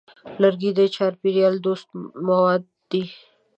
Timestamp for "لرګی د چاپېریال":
0.41-1.55